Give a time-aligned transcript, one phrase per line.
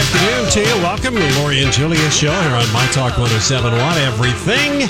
[0.00, 0.82] Afternoon to you.
[0.82, 4.88] Welcome to the Lori and Julia show here on My Talk 1071 Everything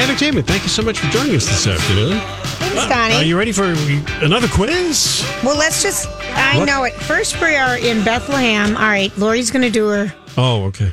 [0.00, 0.46] Entertainment.
[0.46, 2.18] Thank you so much for joining us this afternoon.
[2.20, 3.14] Thanks, uh, Donnie.
[3.16, 3.64] Are you ready for
[4.24, 5.26] another quiz?
[5.42, 6.08] well, let's just.
[6.36, 6.66] I What?
[6.66, 6.92] know it.
[6.94, 8.76] First, we are in Bethlehem.
[8.76, 10.14] All right, Lori's going to do her.
[10.38, 10.92] Oh, okay.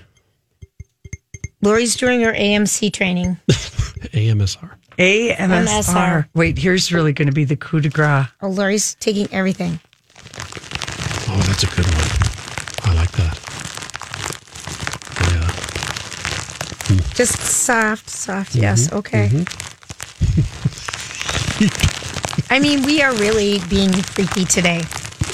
[1.62, 3.38] Lori's doing her AMC training.
[3.50, 4.72] AMSR.
[4.98, 5.66] AMSR.
[5.68, 6.26] MSR.
[6.34, 8.26] Wait, here's really going to be the coup de grace.
[8.42, 9.80] Oh, Lori's taking everything.
[11.32, 12.10] Oh, that's a good one.
[12.84, 13.38] I like that.
[15.32, 15.48] Yeah.
[17.20, 18.54] Just soft, soft.
[18.54, 18.62] Mm-hmm.
[18.62, 18.94] Yes.
[18.94, 19.26] Okay.
[22.50, 24.84] I mean, we are really being freaky today.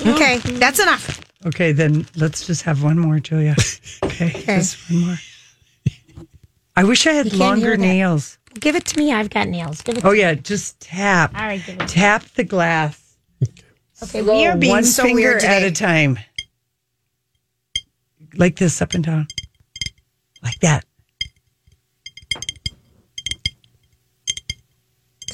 [0.04, 1.22] Okay, that's enough.
[1.46, 3.56] Okay, then let's just have one more, Julia.
[4.04, 5.18] Okay, just one more.
[6.76, 8.40] I wish I had longer nails.
[8.60, 9.14] Give it to me.
[9.14, 9.84] I've got nails.
[9.84, 10.06] Give it.
[10.06, 11.36] Oh yeah, just tap.
[11.36, 11.88] All right, give it.
[11.88, 13.16] Tap the glass.
[14.02, 16.18] Okay, we are being one so finger weird at a time.
[18.34, 19.28] Like this, up and down.
[20.42, 20.84] Like that.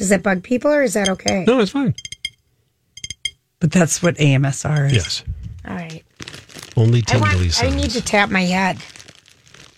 [0.02, 1.46] Does that bug people, or is that okay?
[1.46, 1.94] No, it's fine.
[3.60, 4.94] But that's what AMSR is.
[4.94, 5.24] Yes.
[5.68, 6.04] All right.
[6.76, 7.36] Only I want.
[7.36, 7.76] I sounds.
[7.76, 8.80] need to tap my head.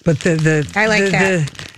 [0.06, 1.73] But the the I like the, that.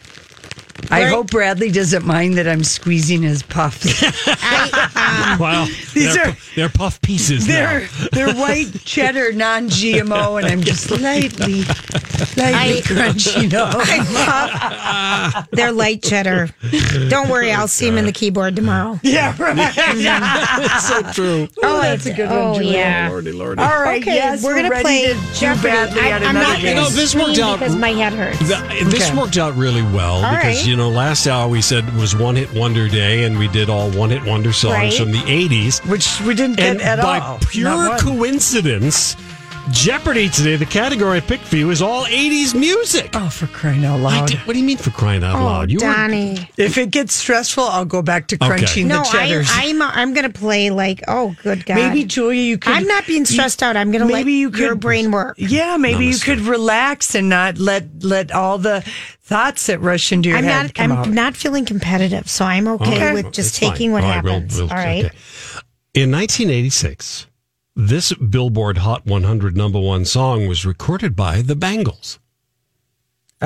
[1.00, 4.04] The- I hope Bradley doesn't mind that I'm squeezing his puffs.
[4.28, 5.66] I, um, Wow.
[5.94, 7.88] These they're, are- they're puff pieces They're now.
[8.12, 11.64] they're white cheddar, non-GMO, and I'm just lightly,
[12.38, 13.52] lightly I- crunchy.
[13.52, 16.50] No, They're light cheddar.
[17.10, 19.00] Don't worry, I'll see him in the keyboard tomorrow.
[19.04, 19.56] yeah, right.
[19.58, 21.48] It's so true.
[21.64, 22.78] Oh, that's a good oh, one, Julia.
[22.78, 23.10] yeah.
[23.10, 23.62] Lordy, lordy.
[23.62, 25.64] All right, Okay, yes, we're gonna play to do Jeopardy.
[25.70, 26.66] badly I, at I'm another not game.
[26.68, 28.40] You know, this worked out- because my head hurts.
[28.40, 29.18] Th- This Okay.
[29.20, 30.66] worked out really well All because right.
[30.68, 33.90] you know last hour we said was one hit wonder day and we did all
[33.92, 34.94] one hit wonder songs Right.
[34.94, 35.80] from the eighties.
[35.86, 37.40] which we didn't get And at by all.
[37.50, 39.16] pure coincidence,
[39.72, 43.10] Jeopardy today, the category I picked for you is all eighties music.
[43.16, 44.28] Oh, for crying out loud!
[44.30, 45.72] did- what do you mean for crying out oh, loud?
[45.72, 49.50] You were If it gets stressful, I'll go back to crunching No, the I, cheddars.
[49.52, 51.76] I'm I'm gonna play like oh good god.
[51.76, 52.74] maybe Julia, you could.
[52.74, 53.76] I'm not being stressed out.
[53.76, 55.36] I'm gonna let you could, your brain work.
[55.40, 58.82] Yeah, maybe you could relax and not let let all the
[59.24, 61.10] thoughts that rush into your I'm head not come I'm out.
[61.10, 63.14] not feeling competitive, so I'm okay, Okay.
[63.14, 63.72] with just It's fine.
[63.72, 64.58] taking what All right, we'll- happens.
[64.58, 65.06] we'll- All right.
[65.06, 65.16] okay.
[65.96, 67.26] In 1986,
[67.76, 72.20] this Billboard Hot 100 number one song was recorded by the Bangles.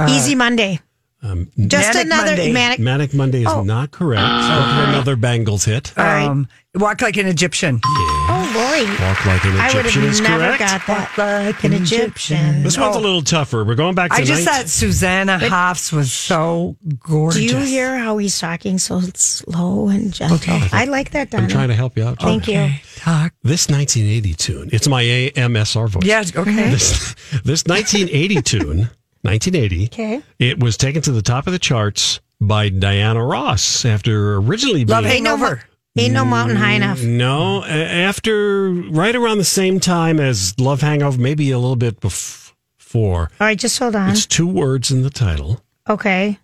[0.07, 0.79] Easy Monday.
[1.21, 2.51] Um, Just Manic another Monday.
[2.53, 2.79] manic.
[2.79, 3.63] Manic Monday is Oh.
[3.63, 4.21] not correct.
[4.23, 5.91] Another Bangles hit.
[5.97, 6.25] All right.
[6.25, 7.81] um, walk like an Egyptian.
[7.83, 8.85] oh, Lori.
[8.85, 10.59] Walk like an I would Egyptian have is never correct.
[10.59, 11.17] got that.
[11.17, 12.63] Like An Egyptian.
[12.63, 13.01] This one's a Oh.
[13.01, 13.63] little tougher.
[13.63, 17.35] We're going back to I just 19 thought Susanna Hoffs was so gorgeous.
[17.39, 20.37] Do you hear how he's talking so slow and gentle?
[20.37, 20.59] Okay.
[20.71, 21.43] I like that, Donna.
[21.43, 22.19] I'm trying to help you out.
[22.19, 22.69] Thank you.
[22.97, 23.33] Talk.
[23.43, 24.69] This 1980 tune.
[24.71, 26.03] It's my AMSR voice.
[26.05, 26.69] Yeah, okay.
[26.69, 28.77] This, this 1980 tune,
[29.21, 29.85] 1980.
[29.85, 30.21] Okay.
[30.39, 34.95] It was taken to the top of the charts by Diana Ross after originally being
[34.95, 35.61] Love Ain't no Over.
[35.97, 37.03] Ain't no mountain high mm, enough.
[37.03, 43.23] No, after right around the same time as Love Hangover, maybe a little bit before.
[43.39, 44.11] All right, just hold on.
[44.11, 45.61] It's two words in the title.
[45.89, 46.39] Okay.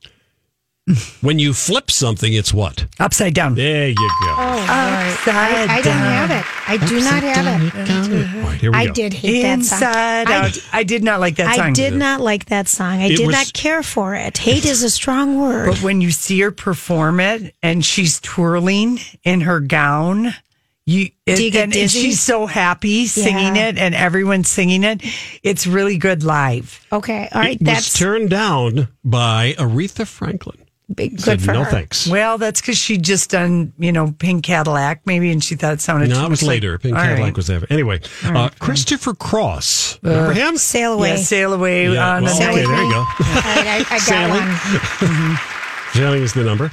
[1.22, 2.86] When you flip something, it's what?
[3.00, 3.56] Upside down.
[3.56, 4.04] There you go.
[4.38, 4.70] Oh, Lord.
[4.70, 6.28] Upside I, I don't down.
[6.28, 6.46] have it.
[6.70, 8.36] I do not have it.
[8.36, 8.94] All right, here we I go.
[8.94, 9.78] did hate that song.
[9.80, 10.70] Inside I- out.
[10.72, 11.66] I did not like that song.
[11.66, 13.00] I did not like that song.
[13.02, 14.38] I It did was- not care for it.
[14.38, 15.70] Hate is a strong word.
[15.70, 20.36] But when you see her perform it and she's twirling in her gown,
[20.86, 22.00] you, it, you get and, and dizzy?
[22.00, 23.70] she's so happy singing Yeah.
[23.70, 25.02] it and everyone's singing it.
[25.42, 26.86] It's really good live.
[26.92, 27.28] Okay.
[27.34, 27.56] All right.
[27.60, 30.60] it was That's turned down by Aretha Franklin.
[30.94, 31.72] Big, good Said for no her.
[31.72, 32.08] thanks.
[32.08, 35.82] Well, that's because she just done, you know, Pink Cadillac, maybe, and she thought it
[35.82, 36.78] sounded No, it was much like- later.
[36.78, 37.36] Pink All Cadillac right.
[37.36, 37.64] was there.
[37.72, 39.98] Anyway, uh, Christopher Cross.
[40.04, 40.58] Remember him?
[40.58, 41.10] Sail away.
[41.10, 42.68] Yeah, sail away Yeah, well, the okay, night.
[42.68, 42.98] there you go.
[43.00, 45.30] All right, I, I got Sailing.
[45.30, 45.40] one.
[45.94, 46.72] Sailing is the number.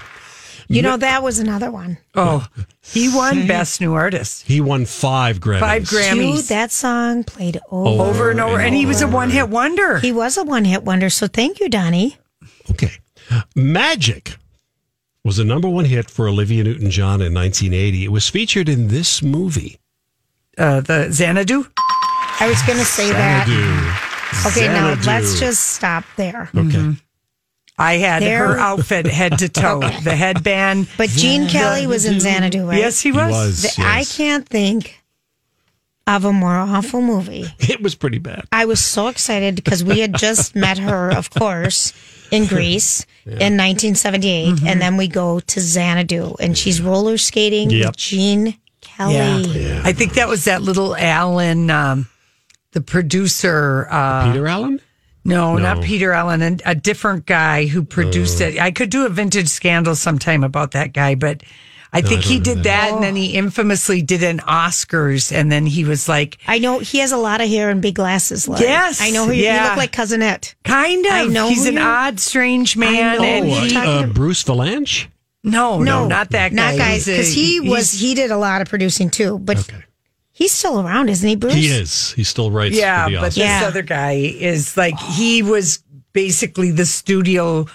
[0.69, 1.99] You know, that was another one.
[2.15, 2.47] Oh,
[2.83, 4.47] he won Best New Artist.
[4.47, 5.61] He won five Grammys.
[5.61, 6.37] Five Grammys.
[6.37, 8.03] Dude, that song played over.
[8.03, 8.59] over and over.
[8.59, 9.99] And he was a one hit wonder.
[9.99, 11.11] He was a one hit wonder.
[11.11, 12.17] So thank you, Donnie.
[12.71, 12.91] Okay.
[13.55, 14.37] Magic
[15.25, 18.05] was a number one hit for Olivia Newton John in 1980.
[18.05, 19.79] It was featured in this movie.
[20.59, 21.65] Uh, the Xanadu.
[22.41, 23.47] I was going to say that.
[23.47, 24.49] Xanadu.
[24.49, 26.51] Okay, now let's just stop there.
[26.57, 26.95] Okay.
[27.79, 29.81] I had There- her outfit head to toe.
[30.05, 30.89] The headband.
[30.97, 32.79] But Gene Kelly was in Xanadu, right?
[32.79, 33.31] Yes, he He was.
[33.31, 33.63] was.
[33.77, 35.03] The- I can't think
[36.07, 37.47] of a more awful movie.
[37.61, 38.45] It was pretty bad.
[38.53, 41.93] I was so excited because we had just met her, of course,
[42.33, 44.49] in Grease in 1978.
[44.55, 44.67] Mm-hmm.
[44.67, 47.87] And then we go to Xanadu and she's roller skating Yep.
[47.87, 49.15] with Gene Kelly.
[49.15, 49.83] Yeah.
[49.85, 52.09] I think that was that little Alan, um,
[52.73, 53.87] the producer.
[53.91, 54.81] Uh, Peter Allen?
[55.25, 55.63] no, No.
[55.63, 58.59] not Peter Allen, a, a different guy who produced it.
[58.61, 61.43] I could do a vintage scandal sometime about that guy, but
[61.95, 65.85] I think he did that, and then he infamously did an Oscars, and then he
[65.85, 68.49] was like, I know he has a lot of hair and big glasses.
[68.49, 68.65] Larry.
[68.65, 69.69] Yes, I know who you, you yeah.
[69.69, 70.55] look like Cousin It.
[70.65, 71.13] kind of.
[71.13, 74.43] I know He's an you- odd, strange man, know and who Oh, he, uh, Bruce
[74.43, 75.09] Vilanch?
[75.45, 76.55] no, no, not that guy.
[76.55, 79.39] Not guys, because he was he did a lot of producing too.
[79.39, 79.85] But Okay.
[80.33, 81.53] he's still around, isn't he, Bruce?
[81.55, 82.13] He is.
[82.13, 83.35] He still writes Yeah, for the but Oscars.
[83.35, 83.65] this Yeah.
[83.67, 85.83] other guy is like he was
[86.15, 87.67] basically the studio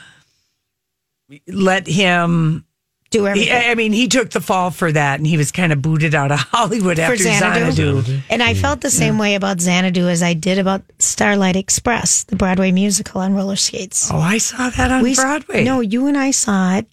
[1.47, 2.63] let him.
[3.09, 3.51] Do He.
[3.51, 6.31] I mean, he took the fall for that, and he was kind of booted out
[6.31, 8.01] of Hollywood for after Xanadu.
[8.01, 8.21] Xanadu.
[8.29, 12.35] And I felt the same way about Xanadu as I did about Starlight Express, the
[12.35, 14.09] Broadway musical on roller skates.
[14.11, 15.63] Oh, I saw that on We Broadway.
[15.63, 16.87] No, you and I saw it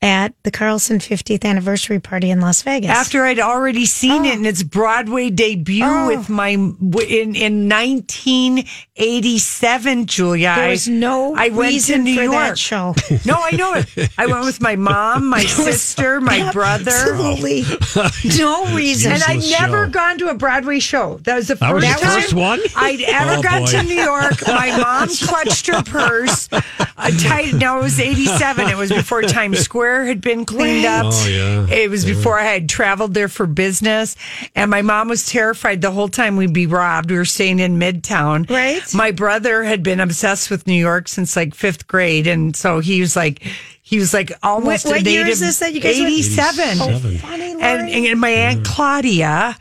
[0.00, 2.88] at the Carlson 50th anniversary party in Las Vegas.
[2.88, 4.26] after I'd already seen Oh.
[4.28, 6.06] it in its Broadway debut oh.
[6.06, 10.52] with my in in 1987, Julia.
[10.56, 12.30] there I- was no I went reason to New York.
[12.32, 12.94] that show.
[13.24, 13.88] No, I know it.
[14.16, 16.92] I went with my mom, my sister, my brother.
[16.92, 17.64] Absolutely
[18.38, 19.10] no reason.
[19.12, 19.90] And I'd never show.
[19.90, 21.18] gone to a Broadway show.
[21.24, 22.60] That was the That was first the time first one?
[22.76, 23.66] I'd ever Oh, gone boy.
[23.72, 24.46] to New York.
[24.46, 26.48] My mom clutched her purse.
[26.52, 26.62] A
[27.12, 28.68] tight, no, it was 87.
[28.68, 31.06] It was before Times Square had been cleaned up.
[31.08, 31.66] Oh, yeah.
[31.68, 34.16] It was before I had traveled there for business.
[34.54, 37.10] And my mom was terrified the whole time we'd be robbed.
[37.10, 38.48] We were staying in Midtown.
[38.48, 38.82] Right.
[38.94, 42.26] My brother had been obsessed with New York since like fifth grade.
[42.26, 43.42] And so he was like,
[43.82, 45.32] he was like almost What- what a year native.
[45.32, 46.10] is this that you guys went?
[46.12, 47.18] 87 87.
[47.18, 48.64] Funny, and, and my aunt mm.
[48.66, 49.56] Claudia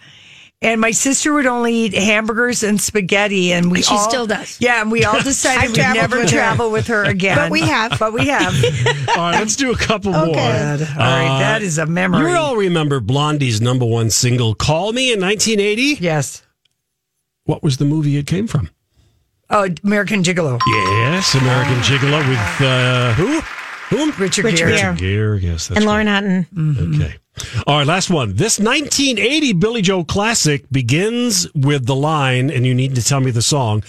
[0.62, 4.58] and my sister would only eat hamburgers and spaghetti, and we She all, still does.
[4.60, 7.38] Yeah, and we all decided we'd traveled never with travel with her again.
[7.38, 7.98] But we have.
[8.00, 8.54] But we have.
[9.10, 10.22] All right, let's do a couple more.
[10.22, 12.32] All right, that is a memory.
[12.32, 16.04] You all remember Blondie's number one single, Call Me, in 1980?
[16.04, 16.44] yes.
[17.46, 18.70] What was the movie it came from?
[19.50, 20.60] Oh, American Gigolo.
[20.68, 23.42] Yes, American Gigolo with uh, who?
[23.90, 24.12] Whom?
[24.18, 24.78] Richard, Richard Gere.
[24.78, 24.96] Gere.
[24.96, 25.68] Gere, yes.
[25.68, 25.92] That's and right.
[25.92, 26.48] Lauren Hutton.
[26.54, 27.02] Mm-hmm.
[27.02, 27.16] Okay.
[27.68, 28.36] All right, last one.
[28.36, 33.32] This 1980 Billy Joel classic begins with the line, and you need to tell me
[33.32, 33.84] the song.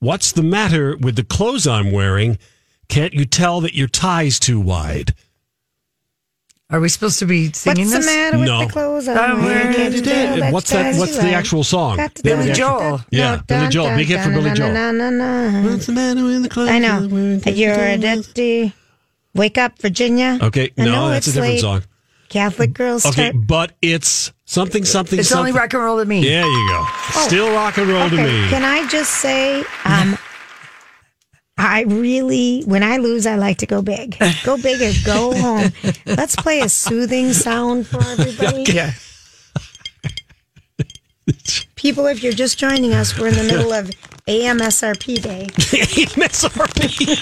[0.00, 2.38] What's the matter with the clothes I'm wearing?
[2.88, 5.14] Can't you tell that your tie's too wide?
[6.70, 8.06] Are we supposed to be singing What's this?
[8.06, 8.64] What's the matter with No.
[8.66, 9.44] the clothes I'm I'm wearing?
[9.58, 10.96] wearing Can't you tell that What's that?
[10.96, 11.96] What's the actual song?
[11.98, 12.54] Got Billy do.
[12.54, 13.00] Joel.
[13.10, 13.96] Yeah, No, Billy Joel.
[13.96, 14.72] Big hit for Billy Joel.
[15.64, 17.08] What's the matter with the clothes I I'm know.
[17.14, 17.40] wearing?
[17.40, 18.72] Can't you You're a that- dirty.
[19.34, 20.38] Wake up, Virginia.
[20.42, 21.60] Okay, I no, know that's a it's different late.
[21.60, 21.82] song.
[22.28, 23.04] Catholic girls.
[23.06, 25.48] Okay, start- but it's something, something, It's something.
[25.48, 26.22] only rock and roll to me.
[26.22, 26.86] There you go.
[27.26, 28.48] Still rock and roll to me.
[28.48, 30.16] Can I just say, um,
[31.58, 34.16] I really, when I lose, I like to go big.
[34.44, 35.70] Go big or go home.
[36.06, 38.64] Let's play a soothing sound for everybody.
[38.72, 38.92] Yeah.
[41.76, 43.90] People, if you're just joining us, we're in the middle of
[44.26, 45.46] AMSRP day.
[45.54, 47.18] AMSRP.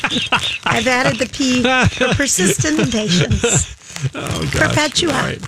[0.67, 3.77] I've added the P for persistent impatience.
[4.15, 4.75] Oh, gosh.
[4.75, 5.13] Perpetua.
[5.13, 5.41] All right.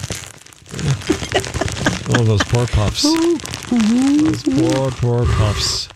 [2.15, 3.03] Oh, those poor puffs.
[3.03, 5.89] Those poor, poor puffs.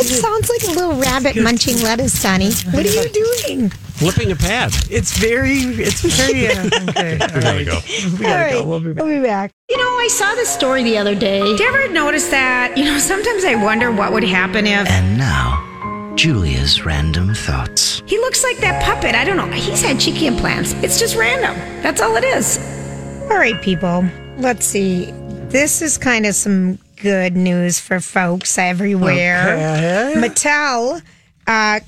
[0.00, 2.52] It sounds like a little rabbit munching lettuce, Sonny.
[2.70, 3.72] What are you doing?
[3.98, 4.72] Flipping a pad.
[4.90, 7.18] It's very, it's very, uh, okay.
[7.18, 7.66] All We gotta right.
[7.66, 7.80] go.
[8.16, 8.64] We gotta go.
[8.66, 9.04] We'll be back.
[9.04, 9.52] We'll be back.
[9.68, 11.40] You know, I saw this story the other day.
[11.40, 12.76] Do you ever notice that?
[12.76, 18.02] You know, sometimes I wonder what would happen if And now, Julia's random thoughts.
[18.06, 19.14] He looks like that puppet.
[19.14, 19.46] I don't know.
[19.50, 20.72] He's had cheeky implants.
[20.74, 21.54] It's just random.
[21.82, 22.58] That's all it is.
[23.30, 24.04] All right, people.
[24.36, 25.06] Let's see.
[25.50, 30.14] This is kind of some good news for folks everywhere.
[30.16, 31.02] Mattel,
[31.46, 31.80] uh,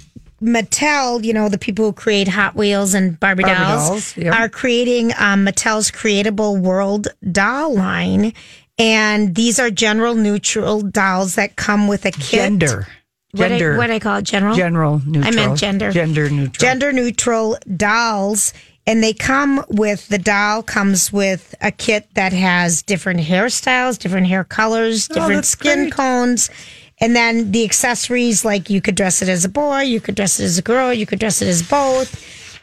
[0.42, 4.34] Mattel, you know, the people who create Hot Wheels and Barbie, Barbie dolls, dolls, yep.
[4.34, 8.32] are creating um, Mattel's Creatable World doll line.
[8.78, 12.40] And these are general neutral dolls that come with a kit.
[12.40, 12.86] Gender.
[13.32, 14.56] What I, what I call it, general?
[14.56, 15.26] General neutral.
[15.26, 15.92] I meant gender.
[15.92, 16.68] Gender neutral.
[16.68, 18.52] Gender neutral dolls.
[18.86, 24.26] And they come with the doll comes with a kit that has different hairstyles, different
[24.26, 25.92] hair colors, different Oh, skin great.
[25.92, 26.50] cones.
[27.00, 30.38] And then the accessories, like you could dress it as a boy, you could dress
[30.38, 32.14] it as a girl, you could dress it as both.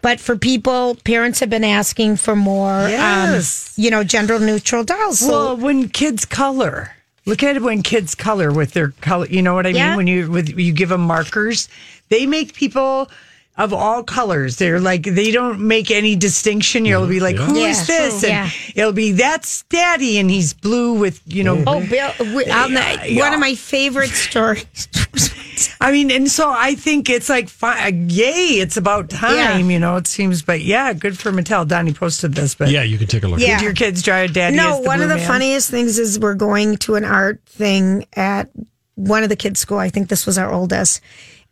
[0.03, 3.73] But for people, parents have been asking for more, Yes.
[3.77, 5.19] um, you know, gender neutral dolls.
[5.19, 6.91] So Well, when kids color,
[7.25, 9.25] look at it when kids color with their color.
[9.25, 9.87] You know what I Yeah.
[9.89, 9.97] mean?
[9.97, 11.67] When you with you give them markers,
[12.09, 13.09] they make people
[13.57, 14.57] of all colors.
[14.57, 16.85] They're like they don't make any distinction.
[16.85, 17.45] You'll be like, Yeah.
[17.45, 18.29] "Who is Yeah, this?" true.
[18.29, 18.71] And Yeah.
[18.75, 21.63] it'll be that's Daddy, and he's blue with you know.
[21.65, 23.19] Oh, Bill, we- on the, Yeah.
[23.23, 24.65] one of my favorite stories.
[25.81, 28.59] I mean, and so I think it's like, fi- uh, yay!
[28.61, 29.35] It's about time.
[29.37, 29.57] Yeah.
[29.57, 30.43] You know, it seems.
[30.43, 31.67] But yeah, good for Mattel.
[31.67, 33.39] Donnie posted this, but Yeah, you can take a look.
[33.39, 33.57] Yeah.
[33.57, 34.55] Did your kids draw Daddy?
[34.55, 35.27] No, as the one of the man?
[35.27, 38.49] funniest things is we're going to an art thing at
[38.93, 39.79] one of the kids' school.
[39.79, 41.01] I think this was our oldest.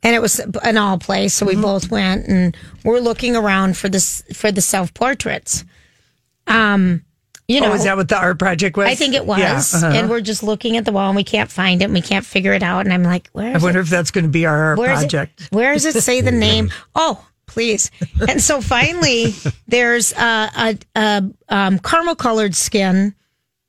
[0.05, 1.62] And it was an all place, so we Mm-hmm.
[1.63, 5.65] both went and we're looking around for this for the self portraits.
[6.47, 7.03] Um,
[7.47, 8.88] you know, Oh, is that what the art project was?
[8.88, 9.97] I think it was, Yeah, uh-huh.
[9.97, 12.25] and we're just looking at the wall and we can't find it and we can't
[12.25, 12.85] figure it out.
[12.85, 13.83] And I'm like, where I wonder it?
[13.83, 15.41] if that's going to be our art Where is project.
[15.41, 16.71] It, where does it say the name?
[16.95, 17.89] Oh, please.
[18.29, 19.33] And so finally,
[19.67, 23.13] there's a, a, a um, caramel colored skin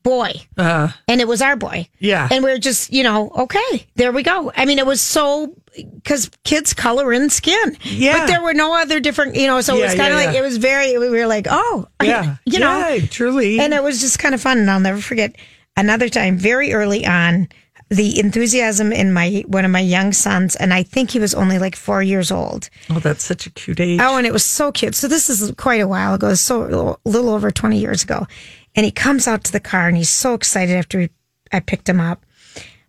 [0.06, 0.32] boy.
[0.56, 1.88] Uh, and it was our boy.
[1.98, 2.28] Yeah.
[2.30, 4.52] And we are just, you know, okay, there we go.
[4.56, 7.76] I mean, it was so because kids color in skin.
[7.82, 8.20] Yeah.
[8.20, 10.34] But there were no other different, you know, so it was kind of yeah, like,
[10.34, 10.40] yeah.
[10.40, 13.58] it was very, we were like, oh, yeah, you know, truly.
[13.58, 14.58] and it was just kind of fun.
[14.58, 15.34] And I'll never forget
[15.76, 17.48] another time, very early on,
[17.88, 21.60] the enthusiasm in my one of my young sons, and I think he was only
[21.60, 22.68] like four years old.
[22.90, 24.00] oh, that's such a cute age.
[24.02, 24.96] Oh, and it was so cute.
[24.96, 28.26] So this is quite a while ago, so a little over 20 years ago.
[28.76, 31.10] And he comes out to the car and he's so excited after we,
[31.52, 32.24] I picked him up.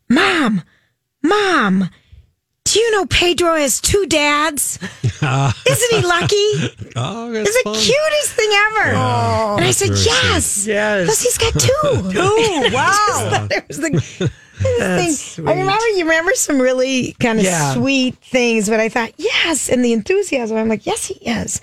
[0.09, 0.61] Mom,
[1.23, 1.89] mom,
[2.65, 4.77] do you know Pedro has two dads?
[5.03, 6.35] Isn't he lucky?
[6.99, 7.75] Oh, that's It's the fun.
[7.75, 8.89] cutest thing ever.
[9.57, 10.65] and I said, very yes.
[10.65, 11.01] Yes.
[11.05, 11.71] Because he's got two.
[12.19, 13.29] Oh, wow.
[13.29, 14.31] thought it was the
[14.79, 15.47] That's thing.
[15.47, 17.75] I remember you remember some really kind of Yeah.
[17.75, 20.57] sweet things, but I thought yes, and the enthusiasm.
[20.57, 21.61] I'm like, yes, he is.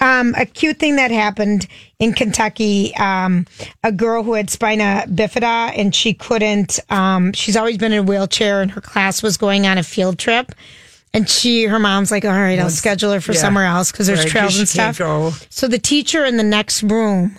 [0.00, 1.66] Um, a cute thing that happened
[2.00, 2.92] in Kentucky.
[2.96, 3.46] Um,
[3.84, 6.80] a girl who had spina bifida and she couldn't.
[6.90, 10.18] Um, she's always been in a wheelchair, and her class was going on a field
[10.18, 10.52] trip.
[11.12, 13.40] And she, her mom's like, all right, I'll schedule her for yeah.
[13.40, 14.96] somewhere else because there's Right, trails and stuff.
[15.50, 17.36] So the teacher in the next room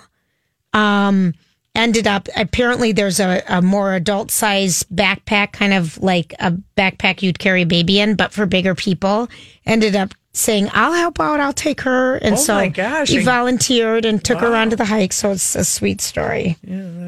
[0.74, 1.34] um,
[1.74, 7.22] ended up apparently there's a, a more adult size backpack, kind of like a backpack
[7.22, 9.30] you'd carry a baby in, but for bigger people.
[9.66, 11.40] Ended up saying, "I'll help out.
[11.40, 13.10] I'll take her." And Oh so my gosh.
[13.10, 15.14] he volunteered and took her onto the hike.
[15.14, 16.58] So it's a sweet story.
[16.64, 17.08] Yeah,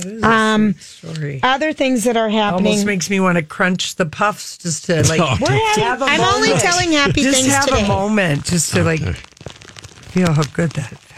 [0.54, 1.40] um, Sorry.
[1.44, 2.68] other things that are happening.
[2.68, 5.22] Almost makes me want to crunch the puffs just to like.
[5.22, 7.86] Oh, We're having- have a I'm only telling happy just things have today.
[7.86, 11.10] a moment just to like feel how good that feels.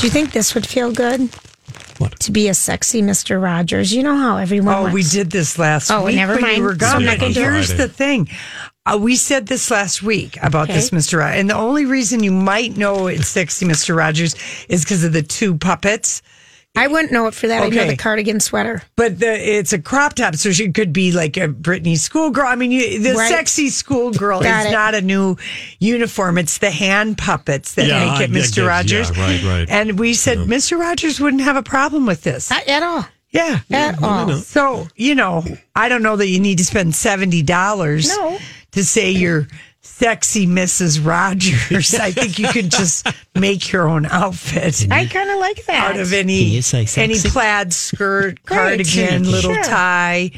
[0.00, 1.28] Do you think this would feel good?
[1.98, 2.20] What?
[2.20, 3.42] To be a sexy Mr.
[3.42, 3.92] Rogers.
[3.92, 4.74] You know how everyone.
[4.74, 6.16] Oh, wants- we did this last Oh, week.
[6.16, 6.56] never when mind.
[6.58, 6.96] You were gone.
[6.96, 7.42] I'm not But gonna do it.
[7.44, 7.82] Here's Friday.
[7.82, 8.28] the thing.
[8.86, 11.18] Uh, we said this last week about this Mr.
[11.18, 11.40] Rogers.
[11.40, 13.96] And the only reason you might know it's sexy Mr.
[13.96, 14.36] Rogers
[14.68, 16.22] is because of the two puppets.
[16.78, 17.62] I wouldn't know it for that.
[17.62, 17.88] I know Okay.
[17.90, 18.82] the cardigan sweater.
[18.96, 22.46] But the, it's a crop top, so she could be like a Britney schoolgirl.
[22.46, 23.28] I mean, you, the Right.
[23.30, 24.72] sexy schoolgirl Got is it.
[24.72, 25.36] not a new
[25.80, 26.36] uniform.
[26.36, 28.56] It's the hand puppets that Yeah, make it I Mr.
[28.56, 29.10] guess, Rogers.
[29.16, 29.70] yeah, right, right.
[29.70, 30.78] And we said Mr.
[30.78, 32.50] Rogers wouldn't have a problem with this.
[32.50, 33.06] Not at all.
[33.30, 33.60] yeah.
[33.70, 34.32] At all.
[34.34, 38.38] So, you know, I don't know that you need to spend $70 No.
[38.76, 39.48] To say you're
[39.80, 41.04] sexy Mrs.
[41.04, 41.94] Rogers.
[41.94, 45.94] I think you could just make your own outfit I kind of like that.
[45.94, 48.58] out of any like any plaid skirt, Great.
[48.58, 49.62] cardigan, little Sure.
[49.64, 50.30] tie,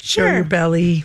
[0.00, 0.32] show Sure.
[0.34, 1.04] your belly,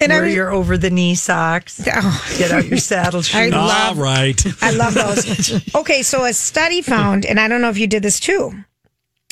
[0.00, 2.34] and I wear was- your over the knee socks, Oh.
[2.38, 3.52] get out your saddle shoes.
[3.52, 4.40] All love- right.
[4.62, 5.60] I love those.
[5.74, 8.52] okay, so a study found, and I don't know if you did this too.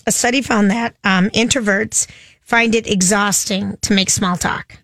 [0.07, 2.07] A study found that um, introverts
[2.43, 4.79] find it exhausting to make small talk.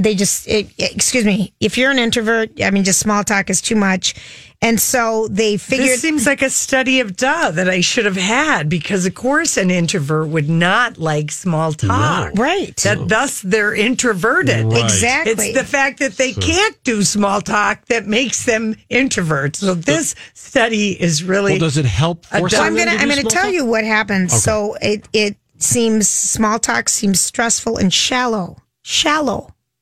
[0.00, 3.60] They just, it, excuse me, if you're an introvert, I mean, just small talk is
[3.60, 4.14] too much.
[4.62, 5.88] And so they figured.
[5.88, 9.58] This seems like a study of duh that I should have had because, of course,
[9.58, 12.32] an introvert would not like small talk.
[12.36, 12.74] Right.
[12.76, 14.64] That thus they're introverted.
[14.64, 14.82] Right.
[14.82, 15.48] Exactly.
[15.48, 19.56] It's the fact that they can't do small talk that makes them introverts.
[19.56, 22.96] So this study is really Well, does it help force So So I'm gonna to
[22.96, 23.52] I'm gonna tell talk?
[23.52, 24.32] you what happens.
[24.32, 28.56] So it it seems small talk seems stressful and shallow.
[28.82, 29.54] Shallow.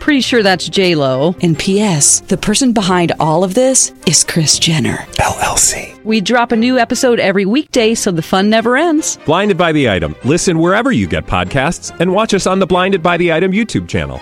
[0.00, 1.34] Pretty sure that's J Lo.
[1.42, 2.20] And P.S.
[2.20, 6.02] The person behind all of this is Kris Jenner LLC.
[6.04, 9.18] We drop a new episode every weekday, so the fun never ends.
[9.26, 10.14] Blinded by the item.
[10.24, 13.88] Listen wherever you get podcasts, and watch us on the Blinded by the Item YouTube
[13.88, 14.20] channel.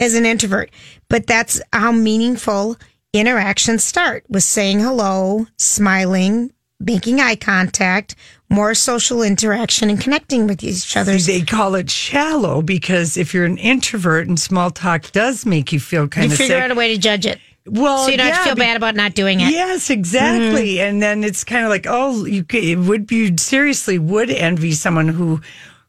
[0.00, 0.68] as an introvert.
[1.08, 2.76] But that's how meaningful
[3.12, 8.16] interactions start with saying hello, smiling, making eye contact,
[8.52, 11.16] more social interaction, and connecting with each other.
[11.16, 15.80] They call it shallow because if you're an introvert and small talk does make you
[15.80, 16.62] feel kind You of figure sick.
[16.64, 17.38] out a way to judge it.
[17.66, 19.50] well, so you don't have yeah, to feel bad about not doing it.
[19.50, 20.74] Yes, exactly.
[20.76, 20.88] Mm-hmm.
[20.88, 24.72] And then it's kind of like, oh, you could, it would be seriously would envy
[24.72, 25.40] someone who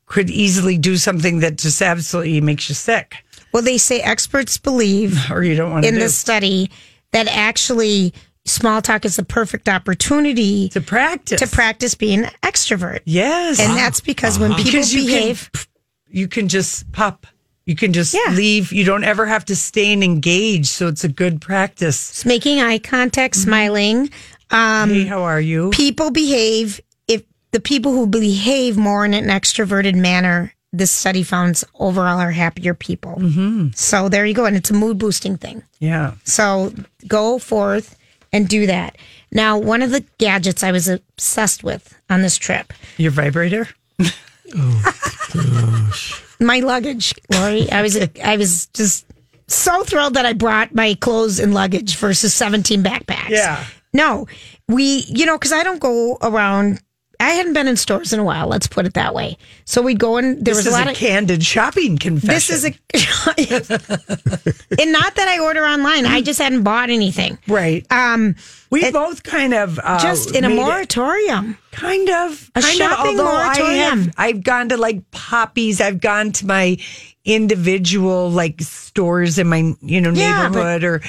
[0.05, 3.17] could easily do something that just absolutely makes you sick,
[3.51, 6.00] well, they say experts believe or you don't want to in do.
[6.00, 6.70] this study
[7.12, 8.13] that actually
[8.45, 11.39] small talk is the perfect opportunity to practice.
[11.39, 13.00] to practice being an extrovert.
[13.05, 15.62] Yes, And that's because when people Because you behave, can,
[16.09, 17.25] you can just pop.
[17.65, 18.33] You can just Yeah.
[18.33, 18.73] leave.
[18.73, 20.67] You don't ever have to stay and engage.
[20.67, 22.09] So it's a good practice.
[22.09, 24.09] it's making eye contact, smiling,
[24.51, 25.69] um, hey, how are you?
[25.71, 31.63] people behave if the people who behave more in an extroverted manner this study found
[31.79, 33.67] overall are happier people mm-hmm.
[33.75, 36.13] so there you go and it's a mood boosting thing yeah.
[36.24, 36.74] so
[37.07, 37.96] go forth
[38.33, 38.98] and do that
[39.31, 43.67] now one of the gadgets i was obsessed with on this trip Your vibrator?
[44.55, 45.91] Oh,
[46.39, 49.05] my luggage lori i was i was just
[49.48, 53.65] so thrilled that i brought my clothes and luggage versus 17 backpacks Yeah.
[53.96, 54.27] No,
[54.67, 56.81] we, you know, because I don't go around.
[57.24, 58.48] I hadn't been in stores in a while.
[58.48, 59.38] Let's put it that way.
[59.66, 60.44] So we'd go in.
[60.44, 60.96] There This was a lot a of.
[60.98, 62.29] candid shopping confession.
[62.33, 62.74] This is a,
[64.81, 66.05] and not that I order online.
[66.05, 67.38] I just hadn't bought anything.
[67.48, 67.86] right.
[67.92, 68.36] Um,
[68.70, 71.57] We it- both kind of uh, just in a moratorium.
[71.72, 74.00] kind of A kind shopping of, moratorium.
[74.05, 75.81] have I've gone to like poppies.
[75.81, 76.77] I've gone to my
[77.25, 81.01] individual like stores in my you know Yeah, but- neighborhood or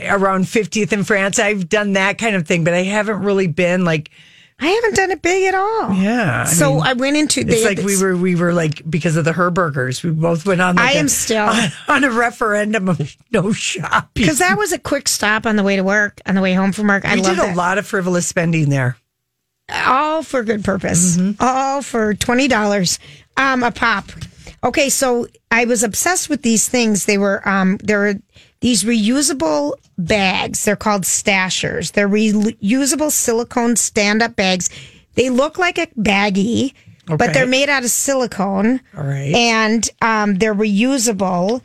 [0.00, 1.38] around 50th in France.
[1.38, 4.10] I've done that kind of thing, but I haven't really been like
[4.60, 5.92] I haven't done it big at all.
[5.94, 6.44] yeah.
[6.46, 7.40] I so mean, I went into.
[7.40, 10.02] it's they had like we were we were like because of the Herbergers.
[10.04, 10.76] We both went on.
[10.76, 14.72] Like I am a- still- on, on a referendum of no shopping because that was
[14.72, 17.04] a quick stop on the way to work, on the way home from work.
[17.04, 17.56] I did a that.
[17.56, 18.96] lot of frivolous spending there.
[19.86, 22.98] all for good purpose all for $20
[23.38, 24.04] um a pop
[24.62, 28.14] okay so i was obsessed with these things they were um there were
[28.64, 34.70] these reusable bags they're called stashers they're reusable silicone stand-up bags
[35.16, 36.72] they look like a baggie
[37.06, 37.16] Okay.
[37.18, 39.34] but they're made out of silicone All right.
[39.34, 41.60] and um, they're reusable.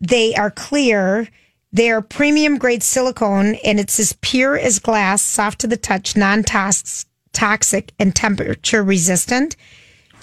[0.00, 1.28] They are clear.
[1.72, 6.16] They are premium grade silicone, and it's as pure as glass, soft to the touch,
[6.16, 9.54] non toxic, and temperature resistant.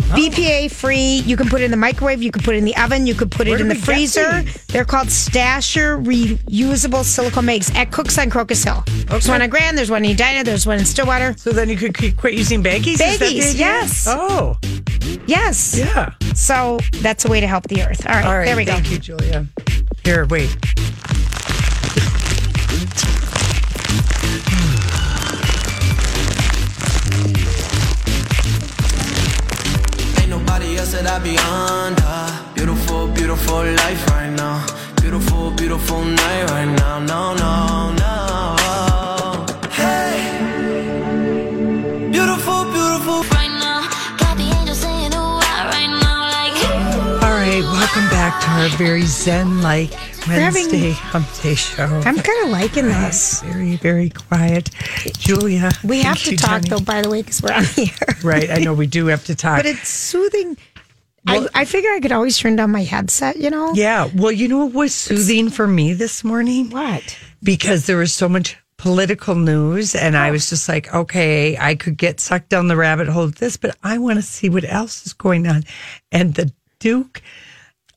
[0.07, 0.17] Uh-huh.
[0.17, 1.17] BPA free.
[1.25, 2.21] You can put it in the microwave.
[2.23, 3.05] You can put it in the oven.
[3.05, 4.43] You could put Where it in the freezer.
[4.69, 8.83] They're called Stasher reusable silicone bags at Cooks on Crocus Hill.
[9.07, 9.77] There's one on Grand.
[9.77, 10.43] There's one in Edina.
[10.43, 11.35] There's one in Stillwater.
[11.37, 12.93] So then you could quit using baggies.
[12.93, 14.05] Is that the Baggies, yes.
[14.09, 14.57] Oh,
[15.25, 15.77] Yes.
[15.77, 16.13] yeah.
[16.35, 18.05] So that's a way to help the earth.
[18.07, 18.25] All right.
[18.25, 18.45] All right.
[18.45, 18.73] there we go.
[18.73, 19.45] thank you, Julia.
[20.03, 20.55] Here, wait.
[31.17, 32.53] I be under.
[32.53, 34.63] Beautiful, beautiful life right now.
[35.01, 36.99] Beautiful, beautiful night right now.
[36.99, 39.45] No, no, no.
[39.71, 40.19] Hey,
[42.11, 43.23] beautiful, beautiful.
[43.33, 43.81] right now.
[44.19, 47.23] Got the angels saying ooh ah, right now, like.
[47.23, 51.85] All right, welcome back to our very zen-like having- Wednesday hump day show.
[52.05, 53.41] I'm kind of liking this.
[53.41, 54.69] very, very quiet.
[55.17, 56.69] Julia, We have to talk Jenny.
[56.69, 58.17] though, by the way, because we're on the air.
[58.23, 59.57] Right, I know we do have to talk.
[59.59, 60.57] But it's soothing.
[61.25, 63.73] I, I figure I could always turn down my headset, you know?
[63.73, 66.69] yeah, well, you know what was soothing for me this morning?
[66.69, 67.17] What?
[67.43, 70.33] Because there was so much political news, and I oh.
[70.33, 73.75] was just like, okay, I could get sucked down the rabbit hole of this, but
[73.83, 75.63] I want to see what else is going on.
[76.11, 77.21] And the Duke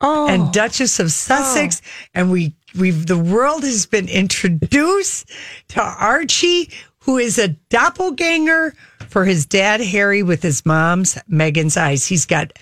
[0.02, 0.28] Oh.
[0.28, 2.08] and Duchess of Sussex, oh.
[2.14, 5.30] and we we've the world has been introduced
[5.68, 8.74] to Archie, who is a doppelganger
[9.08, 12.06] for his dad Harry with his mom's Meghan's eyes.
[12.06, 12.52] He's got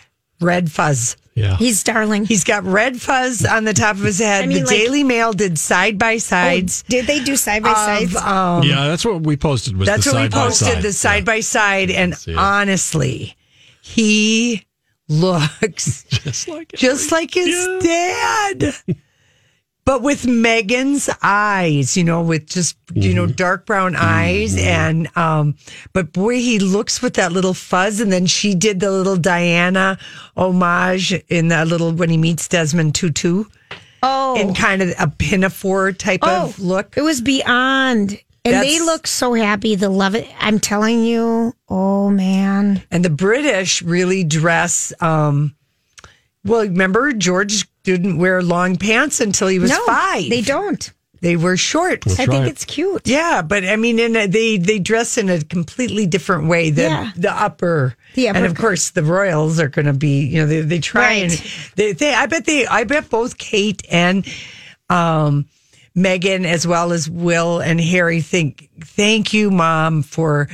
[0.41, 1.17] red fuzz.
[1.35, 1.57] Yeah.
[1.57, 2.25] He's darling.
[2.25, 4.43] He's got red fuzz on the top of his head.
[4.43, 6.83] I mean, the like- Daily Mail did side by sides.
[6.89, 8.17] Did they do side by sides?
[8.17, 9.77] Um, yeah, that's what we posted.
[9.77, 10.83] Was that's the what we side by posted side.
[10.83, 13.37] the side by side, and honestly,
[13.83, 14.65] he
[15.09, 18.75] looks just like just like his dad.
[19.89, 25.57] But with Meghan's eyes, you know, with just you know dark brown eyes, and um,
[25.95, 27.99] but boy, he looks with that little fuzz.
[27.99, 29.99] And then she did the little Diana
[30.37, 33.45] homage in that little when he meets Desmond Tutu
[34.03, 36.99] oh, in kind of a pinafore type oh, of look.
[36.99, 38.21] It was beyond.
[38.45, 39.75] And they That's- look so happy.
[39.75, 40.29] The love it.
[40.39, 41.55] I'm telling you.
[41.71, 42.83] Oh man.
[42.91, 44.93] And the British really dress.
[45.01, 45.57] Um,
[46.45, 50.29] well, remember George didn't wear long pants until he was no, five.
[50.29, 50.93] they don't.
[51.21, 52.07] They were short.
[52.07, 53.03] I think it's cute.
[53.09, 56.71] Yeah, but I mean, in a, they they dress in a completely different way.
[56.71, 57.13] than Yeah.
[57.17, 60.27] the upper, The upper and of course the royals are going to be.
[60.27, 61.23] You know, they they try Right.
[61.23, 61.33] and
[61.75, 62.15] they, they.
[62.15, 62.69] I bet they.
[62.69, 64.25] I bet both Kate and
[64.89, 65.47] um,
[65.97, 70.49] Meghan, as well as Will and Harry, think thank you, mom, for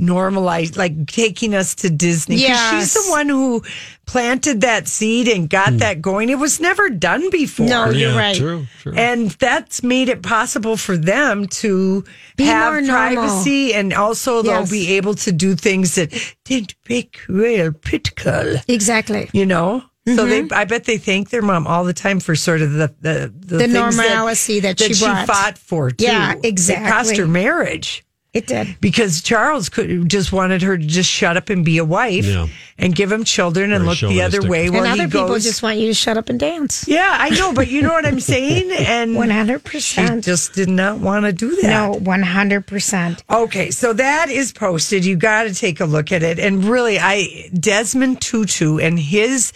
[0.00, 2.36] normalize like taking us to Disney.
[2.36, 3.62] Yeah, she's the one who
[4.06, 5.76] planted that seed and got hmm.
[5.78, 6.30] that going.
[6.30, 7.66] It was never done before.
[7.66, 8.36] No, you're Yeah, right.
[8.36, 8.94] true, true.
[8.96, 12.04] And that's made it possible for them to
[12.36, 13.14] Be have more normal.
[13.14, 16.12] privacy and also they'll be able to do things that
[16.44, 19.30] didn't make real critical, Exactly.
[19.32, 19.84] you know?
[20.06, 20.54] So they, mm-hmm.
[20.54, 23.68] I bet they thank their mom all the time for sort of the the, The
[23.68, 25.26] things normalcy that she brought.
[25.26, 25.90] fought for.
[25.90, 26.04] Too.
[26.04, 26.56] Yeah, It
[26.88, 28.02] cost her marriage
[28.32, 28.76] It did.
[28.80, 32.46] because Charles could just wanted her to just shut up and be a wife Yeah.
[32.78, 35.26] and give him children and Very look the other way And while he other people
[35.26, 35.42] goes.
[35.42, 36.84] just want you to shut up and dance.
[36.86, 40.24] yeah, I know, but you know what I'm saying, and One hundred she percent.
[40.24, 41.70] just did not want to do that.
[41.70, 43.24] No, one hundred percent.
[43.28, 45.04] Okay, so that is posted.
[45.04, 46.38] You got to take a look at it.
[46.38, 49.52] And really, I Desmond Tutu and his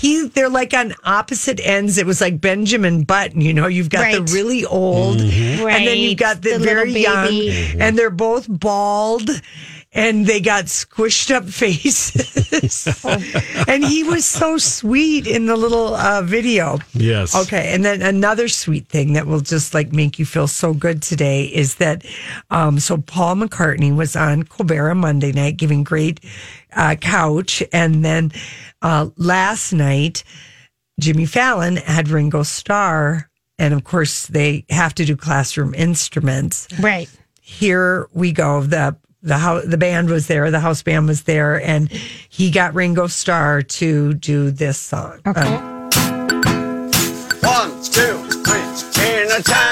[0.00, 1.98] he they're like on opposite ends.
[1.98, 3.40] It was like Benjamin Button.
[3.40, 4.14] You know, you've got Right.
[4.26, 7.76] the really old, and then you've got the, the very young, baby.
[7.80, 9.28] and they're both bald.
[9.92, 12.86] And they got squished up faces.
[13.66, 16.78] and he was so sweet in the little uh, video.
[16.94, 17.34] Yes.
[17.34, 21.02] Okay, and then another sweet thing that will just like make you feel so good
[21.02, 22.04] today is that
[22.52, 26.20] um so Paul McCartney was on Colbert Monday night giving great
[26.76, 28.30] uh couch and then
[28.82, 30.24] uh last night
[30.98, 36.66] Jimmy Fallon had Ringo Starr and of course they have to do classroom instruments.
[36.80, 37.08] Right.
[37.40, 38.62] Here we go.
[38.62, 42.74] The the house, the band was there, the house band was there, and he got
[42.74, 45.20] Ringo Starr to do this song.
[45.26, 45.40] Okay.
[45.42, 45.80] Um,
[47.42, 48.60] One, two, three.
[49.04, 49.69] In a town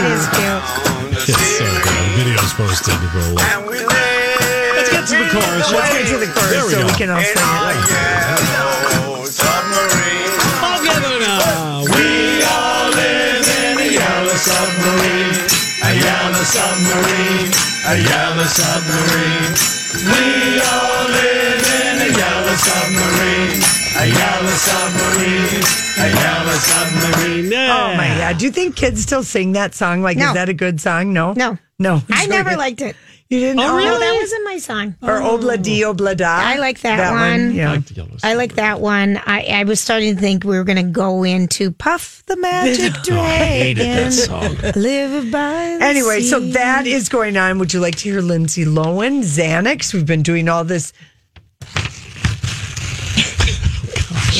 [0.00, 0.64] It is cute.
[1.28, 1.92] It's so good.
[1.92, 2.96] The video's posted.
[3.12, 3.92] We'll, And we lived
[4.76, 5.68] Let's get to the chorus.
[5.68, 6.86] Let's get to the chorus There we so go.
[6.88, 7.84] we can all in sing a it.
[8.48, 10.32] yellow submarine.
[10.64, 11.84] All together now.
[11.84, 15.36] We all live in a yellow submarine,
[15.84, 17.52] a yellow submarine,
[17.84, 19.52] a yellow submarine.
[20.00, 23.60] We all live in a yellow submarine,
[24.02, 25.64] a yellow submarine,
[25.98, 27.52] a yellow submarine.
[27.54, 28.38] Oh my god!
[28.38, 30.02] Do you think kids still sing that song?
[30.02, 30.28] Like, No.
[30.28, 31.12] is that a good song?
[31.12, 31.58] No, No.
[31.78, 32.02] no.
[32.10, 32.96] I never really- liked it.
[33.28, 33.60] You didn't?
[33.60, 34.00] Oh, No, really?
[34.00, 34.94] that wasn't my song.
[35.02, 36.26] Or Obla Di Obla Da.
[36.42, 37.54] I like that one.
[37.54, 37.70] Yeah.
[37.72, 39.20] like the yellow I like that one.
[39.24, 42.92] I, I was starting to think we were going to go into Puff the Magic
[43.12, 44.04] Oh, I hated Dragon.
[44.04, 44.56] that song.
[44.82, 46.50] Live by the Anyway, so sea.
[46.54, 47.60] that is going on.
[47.60, 49.94] Would you like to hear Lindsay Lohan, Xanax?
[49.94, 50.92] We've been doing all this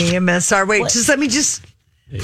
[0.07, 0.67] AMSR.
[0.67, 1.63] Wait, just let me just.
[2.11, 2.21] Yeah.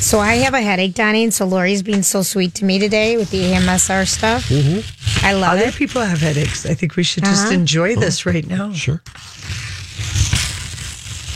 [0.00, 3.16] So I have a headache, Donnie, and so Lori's being so sweet to me today
[3.16, 4.48] with the AMSR stuff.
[4.48, 5.26] Mm-hmm.
[5.26, 5.74] I love Other it.
[5.74, 6.66] people have headaches.
[6.66, 7.54] I think we should just Uh-huh.
[7.54, 8.72] enjoy this right now.
[8.74, 9.02] Sure.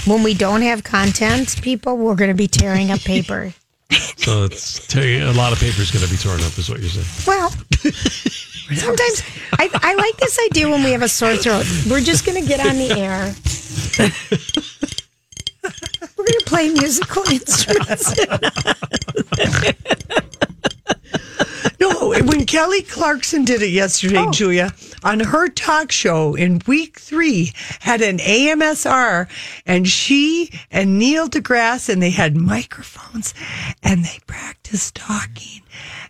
[0.06, 3.52] When we don't have content, people, we're going to be tearing up paper.
[4.18, 6.90] So it's a lot of paper is going to be torn up, is what you're
[6.90, 7.06] saying.
[7.26, 7.48] Well,
[8.74, 9.22] sometimes
[9.58, 11.64] I, I like this idea when we have a sore throat.
[11.90, 13.34] We're just going to get on the air.
[16.16, 18.14] We're going to play musical instruments.
[21.80, 24.30] No, when Kelly Clarkson did it yesterday, oh.
[24.32, 24.72] Julia,
[25.04, 29.28] on her talk show in week three, had an AMSR,
[29.64, 33.32] and she and Neil deGrasse, and they had microphones,
[33.82, 35.62] and they practiced talking,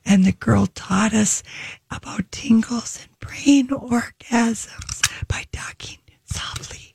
[0.08, 1.42] and the girl taught us
[1.90, 6.92] about tingles and brain orgasms by talking softly.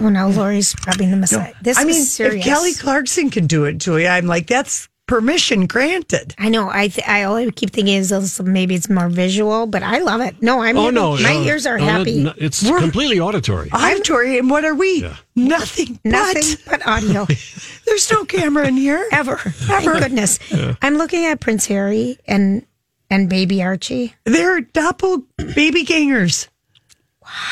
[0.00, 1.52] oh no, Lori's rubbing the Messiah.
[1.62, 2.36] this I mean, serious.
[2.36, 6.34] if Kelly Clarkson can do it, Julia, I'm like, that's permission granted.
[6.38, 6.68] I know.
[6.68, 10.20] I th- I always keep thinking is this- maybe it's more visual, but I love
[10.20, 10.40] it.
[10.42, 10.94] No, I'm oh happy.
[10.94, 12.22] no, my no, ears are no, happy.
[12.24, 13.70] no, it's completely auditory.
[13.72, 15.08] Auditory, and what are we?
[15.34, 15.98] Nothing.
[16.04, 17.26] Nothing but, but audio.
[17.86, 19.06] There's no camera in here.
[19.12, 19.36] Ever.
[19.36, 20.38] Thank goodness.
[20.82, 22.66] I'm looking at Prince Harry and
[23.08, 24.14] and baby Archie.
[24.24, 26.48] They're doppel baby gangers.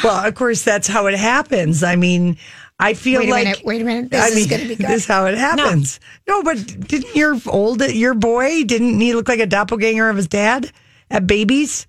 [0.03, 1.83] Well, of course, that's how it happens.
[1.83, 2.37] I mean,
[2.79, 4.11] I feel Wait a like minute, wait a minute.
[4.11, 4.87] This I is mean, gonna be good.
[4.89, 6.01] This is how it happens.
[6.27, 6.43] No.
[6.43, 6.57] but
[6.89, 10.71] didn't your old your boy didn't he look like a doppelganger of his dad
[11.11, 11.87] at babies?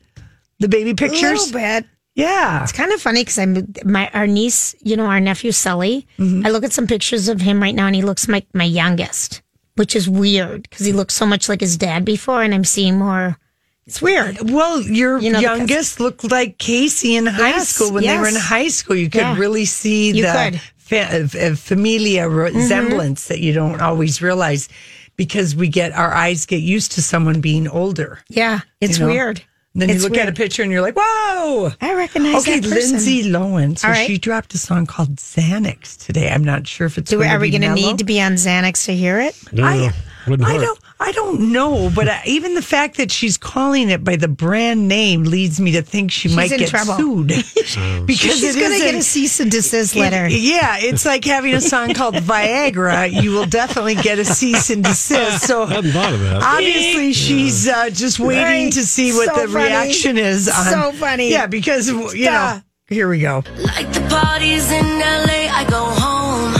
[0.60, 1.19] The baby pictures.
[1.19, 1.54] A pictures.
[1.54, 1.86] little bit.
[2.17, 6.08] Yeah, It's kind of funny because I'm my our niece, you know, our nephew Sully.
[6.17, 6.45] Mm-hmm.
[6.45, 9.41] I look at some pictures of him right now, and he looks like my youngest,
[9.76, 12.98] which is weird because he looked so much like his dad before, and I'm seeing
[12.98, 13.38] more.
[13.86, 14.50] It's weird.
[14.50, 18.30] Well, your You know, youngest looked like Casey in high Yes, school when they were
[18.30, 18.95] in high school.
[18.95, 19.38] You could Yeah.
[19.38, 20.62] really see You the could.
[20.86, 24.69] Fa- uh, familia resemblance that you don't always realize
[25.17, 28.19] because we get our eyes get used to someone being older.
[28.30, 29.12] Yeah, it's You know?
[29.12, 29.41] weird.
[29.74, 32.60] And then It's you look at a picture and you're like, "Whoa!" I recognize Okay,
[32.62, 32.91] that person.
[32.91, 33.78] Lindsay Lohan.
[33.78, 34.08] So All right.
[34.08, 36.30] she dropped a song called Xanax today.
[36.32, 37.10] I'm not sure if it's.
[37.10, 39.36] Do, going are we going to need to be on Xanax to hear it?
[39.52, 39.91] No, I,
[40.28, 40.62] wouldn't I hurt.
[40.62, 40.80] don't.
[40.97, 44.88] I don't know, but uh, even the fact that she's calling it by the brand
[44.88, 46.95] name leads me to think she She's might in get trouble.
[46.95, 47.27] sued
[48.08, 50.27] because She's going to get a- a cease and desist it- letter.
[50.29, 53.12] yeah, it's like having a song called Viagra.
[53.12, 55.45] You will definitely get a cease and desist.
[55.45, 58.73] So I hadn't thought of obviously, she's uh, just waiting Right.
[58.73, 59.65] to see what So the funny.
[59.65, 60.47] reaction is.
[60.47, 61.29] On, So funny.
[61.29, 62.62] Yeah, because you know.
[62.88, 63.43] Here we go.
[63.58, 66.53] Like the parties in LA, I go home.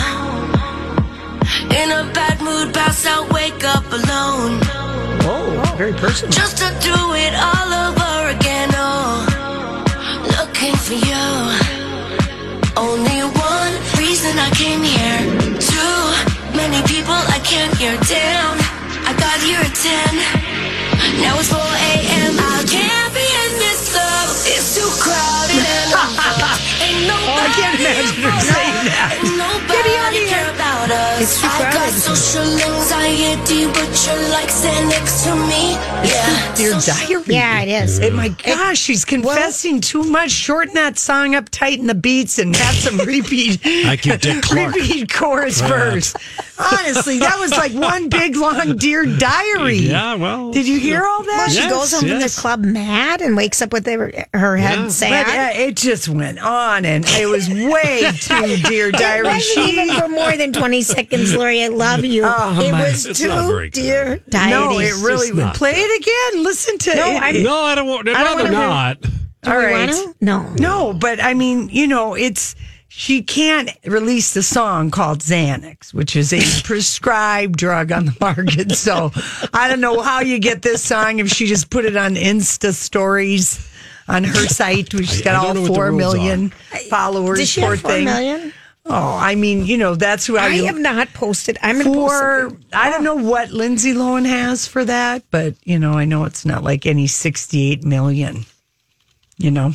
[1.72, 3.35] In a bad mood, pass out, wake
[3.66, 4.62] up alone.
[5.26, 6.32] Oh, very personal.
[6.32, 8.70] Just to do it all over again.
[8.78, 9.26] Oh,
[10.38, 11.26] looking for you.
[12.78, 15.22] Only one reason I came here.
[15.58, 16.02] Too
[16.56, 18.54] many people I can't hear down.
[19.10, 21.22] I got here at 10.
[21.22, 22.34] Now it's 4 a.m.
[22.38, 23.05] I can't
[27.46, 29.22] I can't imagine her saying that.
[29.22, 31.22] Ain't nobody care about us.
[31.22, 35.74] It's too I got social anxiety, but you're like Xanax to me.
[36.10, 36.56] Yeah.
[36.56, 37.24] Dear diary.
[37.28, 38.00] Yeah, it is.
[38.02, 40.32] Oh my gosh, she's confessing too much.
[40.32, 43.60] Shorten that song up, tighten the beats, and have some repeat.
[43.66, 44.74] I you, Dick Clark.
[44.76, 45.70] repeat chorus Right.
[45.70, 46.14] verse.
[46.58, 49.76] Honestly, that was like one big long dear diary.
[49.78, 50.52] Yeah, well.
[50.52, 51.36] Did you hear all that?
[51.38, 54.58] Well, she Yes, goes home from the club mad and wakes up with her, her
[54.58, 54.84] head Yeah.
[54.86, 55.56] But sad.
[55.56, 59.24] uh, it just went on, and it was way too dear It diary.
[59.28, 61.64] wasn't She even for more than 20 seconds, Lori.
[61.64, 62.24] I love you.
[62.26, 63.82] Oh, oh it my- was It's too not very good.
[63.82, 64.50] dear diary.
[64.52, 65.28] no, it really.
[65.28, 65.56] just not.
[65.56, 66.44] Play it again.
[66.44, 67.22] Listen to No, it.
[67.22, 68.08] I'm- No, I don't want.
[68.10, 69.02] I'd I don't rather wanna hear- not.
[69.02, 69.90] Do All we right.
[69.90, 70.16] want to?
[70.22, 70.54] No.
[70.58, 72.56] No, but I mean, you know, it's
[72.88, 78.72] she can't release the song called Xanax, which is a prescribed drug on the market.
[78.72, 79.12] So
[79.54, 82.74] I don't know how you get this song if she just put it on Insta
[82.74, 83.60] stories
[84.08, 85.64] on her site, which has got all four million.
[85.64, 86.54] the four rules million
[86.90, 87.40] followers.
[87.40, 88.06] Does she poor have four thing.
[88.06, 88.54] million?
[88.88, 91.58] Oh, I mean, you know, that's who I, I have not posted.
[91.64, 92.48] I'm going to post for.
[92.48, 92.54] it.
[92.72, 96.46] I don't know what Lindsay Lohan has for that, but you know, I know it's
[96.46, 98.46] not like any sixty-eight million.
[99.38, 99.74] You know,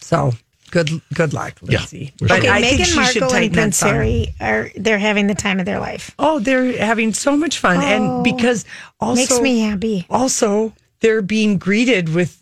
[0.00, 0.32] so
[0.70, 0.88] good.
[1.12, 2.14] Good luck, Lindsay.
[2.18, 3.80] We're But Okay, I think Meghan she should Markle tighten and that Prince.
[3.80, 6.14] Harry are they're having the time of their life.
[6.18, 8.22] Oh, they're having so much fun, and oh.
[8.22, 8.64] because
[8.98, 10.06] also Makes me happy.
[10.08, 12.38] Also, they're being greeted with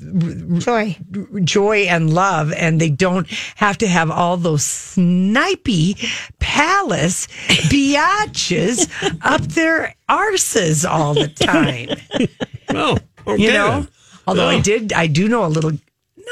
[0.60, 0.96] Joy.
[1.44, 5.96] joy and love, and they don't have to have all those snipey
[6.38, 7.26] palace
[7.68, 8.88] biatches
[9.22, 11.88] up their arses all the time.
[12.76, 13.40] Oh, okay.
[13.40, 13.88] you know, then.
[14.26, 14.62] although I Oh.
[14.62, 15.72] did, I do know a little.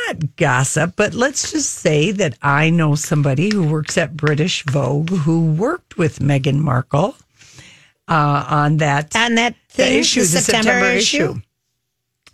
[0.08, 5.10] Not gossip, but let's just say that I know somebody who works at British Vogue
[5.10, 7.14] who worked with Meghan Markle
[8.08, 11.34] uh, on that On that the thing, issue, the September, issue.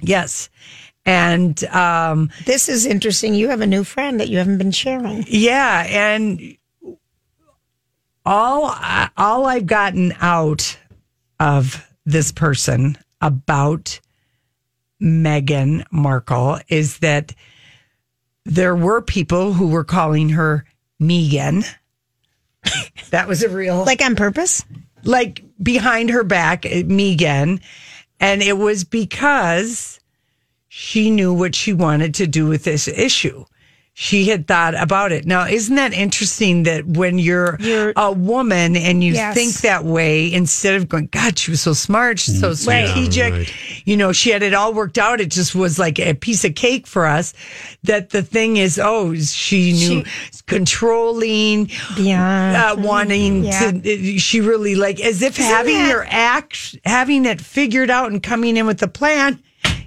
[0.00, 0.48] Yes.
[1.06, 3.34] And um, This is interesting.
[3.34, 5.24] You have a new friend that you haven't been sharing.
[5.28, 6.56] yeah, and
[8.24, 8.74] all
[9.16, 10.76] all I've gotten out
[11.40, 14.00] of this person about
[15.00, 17.34] Meghan Markle is that
[18.44, 20.64] there were people who were calling her
[20.98, 21.64] Megan
[23.10, 24.64] That was a real Like on purpose?
[25.04, 27.60] like behind her back, Megan,
[28.20, 30.00] and it was because
[30.68, 33.44] she knew what she wanted to do with this issue.
[34.00, 35.26] She had thought about it.
[35.26, 37.58] Now, isn't that interesting that when you're,
[37.96, 39.34] a woman and you Yes.
[39.34, 42.92] think that way, instead of going, God, she was so smart, she's so mm-hmm.
[42.94, 43.52] strategic,
[43.88, 45.20] you know, she had it all worked out.
[45.20, 47.34] It just was like a piece of cake for us.
[47.82, 50.04] That the thing is, oh, she knew
[50.46, 52.02] controlling, uh, mm-hmm.
[52.04, 52.70] Yeah.
[52.70, 53.72] uh, wanting Yeah.
[53.72, 58.22] to, she really like, as if having that- your act, having it figured out and
[58.22, 59.42] coming in with a plan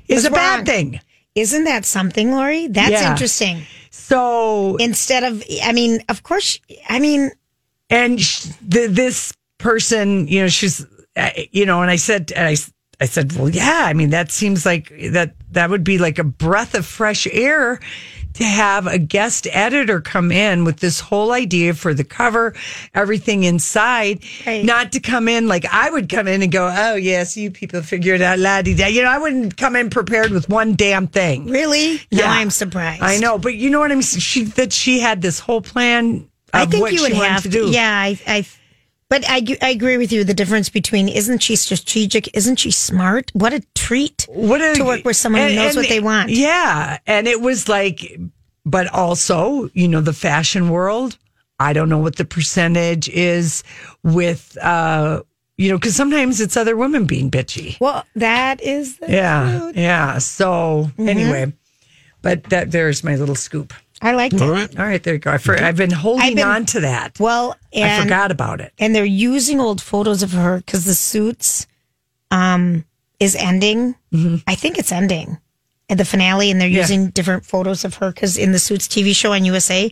[0.10, 1.00] is Was a bad thing.
[1.34, 2.67] Isn't that something, Lori?
[2.67, 3.12] That's Yeah.
[3.13, 3.62] interesting.
[4.12, 7.32] So Instead of, I mean, of course, I mean,
[7.89, 12.45] and sh- the, this person, you know, she's, uh, you know, and I said, and
[12.45, 12.58] I,
[13.00, 16.26] I said, well, yeah, I mean, that seems like that, that would be like a
[16.26, 17.80] breath of fresh air
[18.35, 22.53] to have a guest editor come in with this whole idea for the cover,
[22.93, 24.63] everything inside, Right.
[24.65, 27.81] not to come in like I would come in and go, oh, yes, you people
[27.81, 28.87] figured out, la di da.
[28.87, 31.47] You know, I wouldn't come in prepared with one damn thing.
[31.47, 31.99] really?
[32.09, 32.25] Yeah.
[32.25, 33.03] Now I'm surprised.
[33.03, 34.01] I know, but you know what I mean?
[34.01, 37.49] She, that she had this whole plan of I think what you would have to
[37.49, 37.69] do.
[37.69, 38.45] Yeah, I, I,
[39.12, 40.24] but I, I agree with you.
[40.24, 42.36] The difference between isn't she strategic?
[42.36, 43.30] Isn't she smart?
[43.34, 46.30] What a treat what a, to work with someone and- who knows what they want.
[46.32, 46.97] Yeah.
[47.06, 48.17] And it was like,
[48.65, 51.17] but also, you know, the fashion world,
[51.60, 53.63] I don't know what the percentage is
[54.02, 55.21] with, uh,
[55.58, 57.78] you know, because sometimes it's other women being bitchy.
[57.82, 59.71] Well, that is the Yeah.
[59.76, 60.17] Yeah.
[60.19, 61.10] So Mm-hmm.
[61.10, 61.54] anyway,
[62.21, 63.74] but that there's my little scoop.
[64.01, 64.41] I liked it.
[64.41, 64.79] All right.
[64.79, 65.01] All right.
[65.01, 65.31] There you go.
[65.31, 67.19] I for, I've been holding I've been- on to that.
[67.19, 68.73] Well, I forgot about it.
[68.79, 71.67] and they're using old photos of her because the suits
[72.31, 72.83] um
[73.19, 73.95] is ending.
[74.47, 75.37] I think it's ending
[75.89, 76.75] at the finale, and they're Mm-hmm.
[76.75, 76.81] Yeah.
[76.81, 79.91] using different photos of her because in the Suits TV show on USA,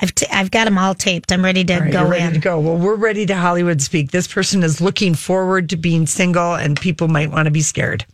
[0.00, 1.30] I've t- I've got them all taped.
[1.30, 2.32] I'm ready to All right, go ready in.
[2.32, 2.58] to go.
[2.58, 4.12] Well, we're ready to Hollywood speak.
[4.12, 8.06] This person is looking forward to being single, and people might want to be scared.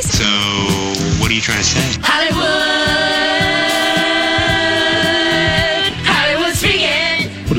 [0.00, 0.24] So,
[1.20, 2.00] what are you trying to say?
[2.02, 3.15] Hollywood,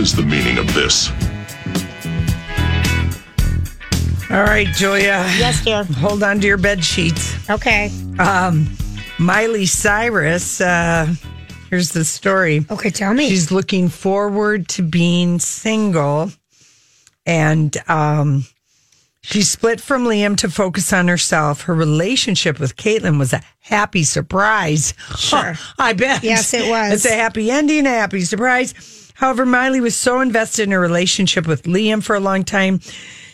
[0.08, 1.10] is the meaning of this?
[4.32, 5.26] All right, Julia.
[5.38, 5.84] Yes, dear.
[5.84, 7.50] Hold on to your bed sheets.
[7.50, 7.92] Okay.
[8.18, 8.70] Um,
[9.20, 10.62] Miley Cyrus.
[10.62, 11.14] Uh,
[11.70, 12.66] here's the story.
[12.72, 13.28] Okay, tell me.
[13.28, 16.32] She's looking forward to being single,
[17.26, 18.46] and um,
[19.24, 21.64] she split from Liam to focus on herself.
[21.64, 24.94] Her relationship with Kaitlynn was a happy surprise.
[25.18, 25.56] Sure.
[25.78, 26.24] I bet.
[26.24, 26.94] Yes, it was.
[26.94, 29.07] It's a happy ending, a happy surprise.
[29.18, 32.80] However, Miley was so invested in her relationship with Liam for a long time.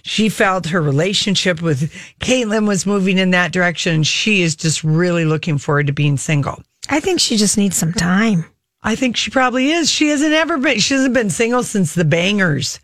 [0.03, 4.03] She felt her relationship with Kaitlynn was moving in that direction.
[4.03, 6.63] She is just really looking forward to being single.
[6.89, 8.45] I think she just needs some time.
[8.81, 9.89] I think she probably is.
[9.89, 10.79] She hasn't ever been.
[10.79, 12.79] She hasn't been single since the Bangerz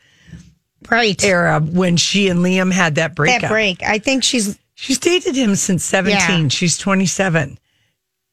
[0.90, 1.22] Right.
[1.24, 3.42] era when she and Liam had that breakup.
[3.44, 3.84] That break.
[3.84, 6.44] I think she's She's dated him since seventeen.
[6.44, 6.48] Yeah.
[6.48, 7.60] She's twenty seven.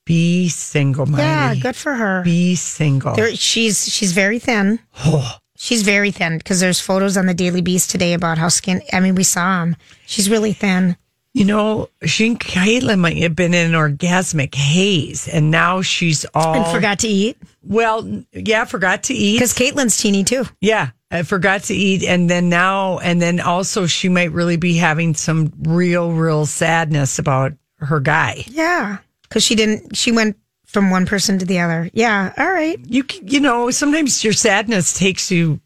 [0.06, 1.24] Be single, Miley.
[1.24, 2.22] yeah, good for her.
[2.22, 3.14] Be single.
[3.16, 4.78] There, she's she's very thin.
[5.04, 5.32] Oh.
[5.58, 8.82] She's very thin because there's photos on the Daily Beast today about how skin.
[8.92, 9.76] I mean, we saw him.
[10.06, 10.96] She's really thin.
[11.32, 16.24] You know, she and Kaitlynn might have been in an orgasmic haze, and now she's
[16.34, 20.44] all And forgot to eat Well, yeah, forgot to eat because Kaitlynn's teeny too.
[20.60, 24.76] Yeah, I forgot to eat, and then now, and then also, she might really be
[24.76, 28.44] having some real, real sadness about her guy.
[28.48, 29.96] Yeah, because she didn't.
[29.96, 30.36] She went
[30.66, 31.90] from one person to the other.
[31.92, 32.32] Yeah.
[32.36, 32.78] All right.
[32.86, 35.60] You you know, sometimes your sadness takes you.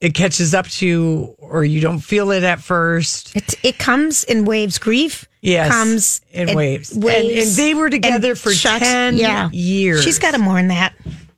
[0.00, 3.36] It catches up to you, or you don't feel it at first.
[3.36, 4.78] It it comes in waves.
[4.78, 5.26] Grief.
[5.42, 6.92] Yes, comes in waves.
[6.92, 8.80] And- and they were together for shucks.
[8.84, 9.16] 10
[9.52, 10.02] years.
[10.04, 10.94] She's got to mourn that.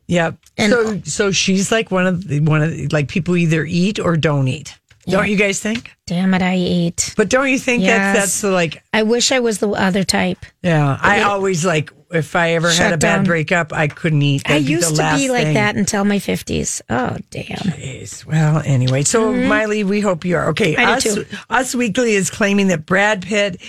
[0.09, 0.37] Yep.
[0.59, 3.99] And- so, so she's like one of the one of the, like people either eat
[4.01, 4.77] or don't eat.
[5.07, 5.91] Don't you guys think?
[6.07, 7.15] Damn it, I eat.
[7.17, 8.15] But don't you think Yes.
[8.15, 8.83] that that's like?
[8.93, 10.39] I wish I was the other type.
[10.63, 13.25] Yeah, I It- always like if I ever had a bad down.
[13.25, 14.43] breakup, I couldn't eat.
[14.45, 15.55] I That'd be the used to last be like thing.
[15.55, 16.83] that until my fifties.
[16.91, 17.45] Oh damn.
[17.47, 18.25] Jeez.
[18.27, 20.75] Well, anyway, so Miley, we hope you are okay.
[20.75, 20.87] Mm-hmm.
[20.87, 21.37] I Us, do too.
[21.49, 23.61] Us Weekly is claiming that Brad Pitt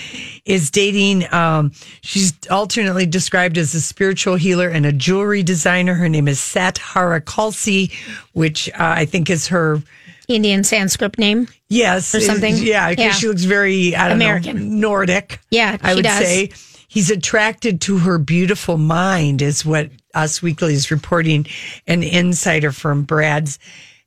[0.45, 1.32] is dating.
[1.34, 5.93] Um, she's alternately described as a spiritual healer and a jewelry designer.
[5.93, 7.91] Her name is Sat Hari Khalsa,
[8.34, 9.82] which uh, I think is her.
[10.28, 11.47] Indian Sanskrit name.
[11.69, 12.55] Yes, Or something?
[12.57, 13.11] Yeah, because Yeah.
[13.13, 14.80] she looks very I don't American.
[14.80, 15.39] know, Nordic.
[15.51, 16.17] Yeah, I would does.
[16.19, 16.51] say
[16.88, 21.47] he's attracted to her beautiful mind, is what Us Weekly is reporting.
[21.88, 23.57] An insider from Brad's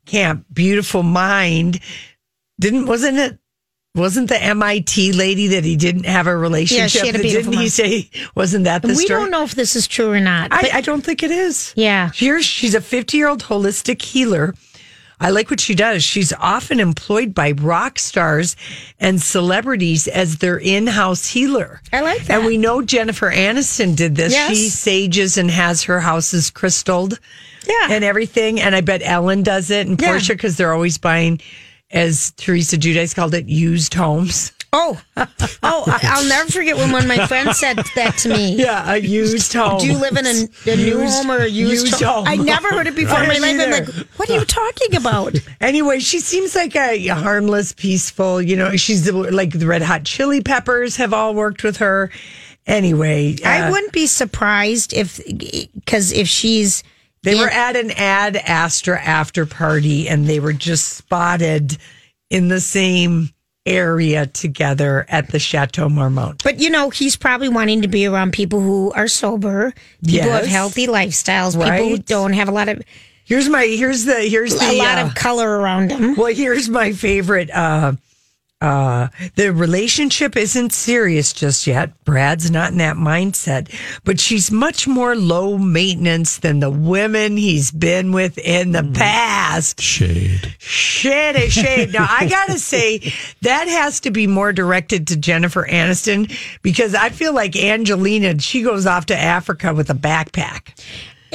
[0.06, 1.80] camp, beautiful mind.
[2.60, 3.38] Didn't wasn't it?
[3.94, 7.06] Wasn't the MIT lady that he didn't have a relationship?
[7.06, 7.72] had a beautiful didn't he mind.
[7.72, 8.10] say?
[8.34, 9.22] Wasn't that the we story?
[9.22, 10.52] don't know if this is true or not.
[10.52, 11.72] I, I don't think it is.
[11.76, 12.10] yeah.
[12.12, 14.54] Here, she's a 50 year old holistic healer
[15.18, 16.04] I like what she does.
[16.04, 18.54] She's often employed by rock stars
[19.00, 21.80] and celebrities as their in-house healer.
[21.92, 22.38] I like that.
[22.38, 24.32] And we know Jennifer Aniston did this.
[24.32, 24.50] Yes.
[24.50, 27.18] She sages and has her houses crystalled.
[27.66, 27.88] Yeah.
[27.90, 28.60] And everything.
[28.60, 30.10] And I bet Ellen does it and Yeah.
[30.10, 31.40] Portia because they're always buying,
[31.90, 34.52] as Teresa Giudice called it, used homes.
[34.78, 35.00] Oh,
[35.62, 35.84] oh!
[35.86, 38.56] I- I'll never forget when one of my friends said that to me.
[38.66, 39.78] Yeah, a used home.
[39.80, 40.30] Do you live in a,
[40.70, 42.26] a new Used- home or a used, used home?
[42.26, 42.28] home.
[42.28, 43.60] I never heard it before in my I life.
[43.60, 45.34] I'm like, what are you talking about?
[45.60, 48.42] Anyway, she seems like a harmless, peaceful.
[48.42, 52.10] You know, she's the- like the Red Hot Chili Peppers have all worked with her.
[52.66, 55.20] Anyway, I uh, wouldn't be surprised if,
[55.74, 56.82] because if she's
[57.22, 61.78] They in- were at an Ad Astra after party, and they were just spotted
[62.28, 63.30] in the same
[63.66, 66.42] area together at the Chateau Marmont.
[66.44, 70.30] But you know, he's probably wanting to be around people who are sober, people who
[70.30, 72.82] have healthy lifestyles, people who don't have a lot of
[73.26, 76.14] Here's my here's the here's the a lot uh, of color around them.
[76.14, 77.50] Well, here's my favorite.
[77.50, 77.94] Uh,
[78.62, 81.92] uh, the relationship isn't serious just yet.
[82.04, 83.70] Brad's not in that mindset,
[84.04, 89.80] but she's much more low maintenance than the women he's been with in the past.
[89.80, 90.54] Shade.
[90.58, 91.92] Shade, eh, shade.
[91.92, 97.10] Now, I gotta say, that has to be more directed to Jennifer Aniston because I
[97.10, 100.78] feel like Angelina, she goes off to Africa with a backpack.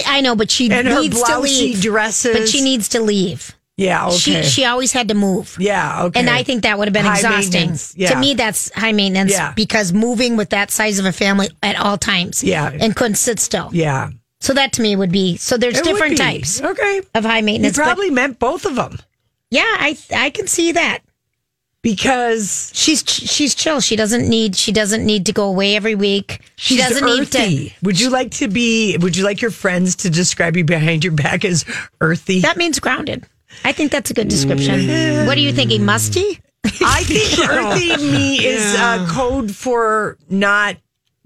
[0.07, 1.81] I know, but she And her needs to leave.
[1.81, 2.35] dresses.
[2.35, 3.55] But she needs to leave.
[3.81, 4.17] Yeah, okay.
[4.17, 5.57] She she always had to move.
[5.59, 6.19] yeah, okay.
[6.19, 7.75] And I think that would have been High exhausting.
[7.99, 8.11] yeah.
[8.11, 9.53] To me, that's high maintenance Yeah.
[9.55, 12.43] because moving with that size of a family at all times.
[12.43, 12.69] Yeah.
[12.79, 13.69] And couldn't sit still.
[13.73, 14.09] Yeah.
[14.39, 17.01] So that to me would be so there's It different types Okay.
[17.15, 17.77] of high You maintenance.
[17.77, 18.97] but- probably meant both of them
[19.49, 20.99] yeah, I I can see that.
[21.81, 23.79] because She's she's chill.
[23.81, 26.39] She doesn't need she doesn't need to go away every week.
[26.55, 27.39] She she's doesn't earthy.
[27.49, 27.75] need to.
[27.85, 28.97] Would you like to be?
[28.97, 31.65] Would you like your friends to describe you behind your back as
[31.99, 32.41] earthy?
[32.41, 33.25] That means grounded.
[33.63, 34.87] I think that's a good description.
[35.25, 35.85] What are you thinking?
[35.85, 36.39] Musty?
[36.83, 40.77] I think earthy me is uh, code for not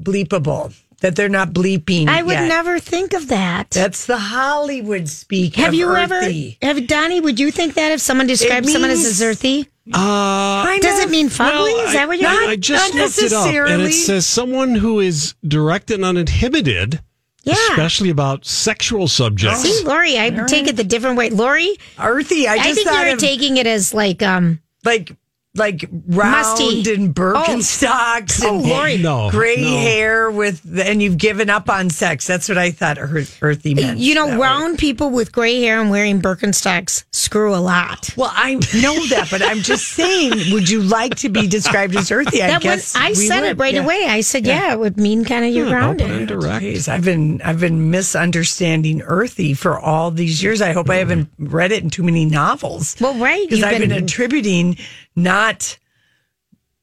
[0.02, 0.74] bleepable.
[1.02, 2.08] That they're not bleeping.
[2.08, 2.48] I would yet.
[2.48, 3.70] never think of that.
[3.70, 5.56] That's the Hollywood speak.
[5.56, 6.58] have of you earthy.
[6.62, 7.20] ever have Donnie?
[7.20, 9.68] Would you think that if someone describes someone as means- as earthy?
[9.94, 11.10] Uh, Kind Does of.
[11.10, 11.86] it mean fugly?
[11.86, 12.30] Is that what you're?
[12.30, 16.04] I, I just not looked it up, and it says someone who is direct and
[16.04, 17.02] uninhibited,
[17.46, 17.56] yeah.
[17.70, 19.62] especially about sexual subjects.
[19.62, 21.30] See, Lori, I take it the different way.
[21.30, 22.48] Lori, earthy?
[22.48, 25.16] I I, think thought you're of taking it as like um like
[25.56, 26.94] like round Musty.
[26.94, 28.98] and Birkenstocks Oh, and oh, Lori.
[28.98, 29.78] No, gray no.
[29.80, 32.28] hair with and you've given up on sex.
[32.28, 34.00] That's what I thought earthy meant.
[34.00, 34.46] you know that way.
[34.46, 38.10] round people with gray hair and wearing Birkenstocks screw a lot.
[38.18, 40.52] Well, I know that, but I'm just saying.
[40.54, 42.42] Would you like to be described as earthy?
[42.42, 43.84] I that when guess I we said it right yeah.
[43.84, 44.06] away.
[44.08, 46.12] I said, yeah, it would mean kind of you're Yeah, open grounded.
[46.12, 46.64] and direct.
[46.66, 50.62] Jeez, I've been I've been misunderstanding earthy for all these years.
[50.62, 52.96] I hope I haven't read it in too many novels.
[53.00, 54.78] Well, right, because I've been, been- attributing
[55.16, 55.78] not,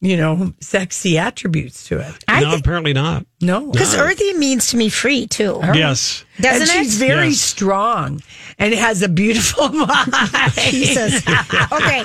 [0.00, 2.24] you know, sexy attributes to it.
[2.28, 3.26] I no, think apparently not.
[3.43, 5.59] No, because earthy means to me free too.
[5.74, 6.24] Yes.
[6.40, 6.84] Doesn't and it?
[6.84, 7.40] she's very Yes.
[7.40, 8.22] strong
[8.59, 10.12] and has a beautiful mind.
[10.57, 11.22] Jesus.
[11.72, 12.05] okay.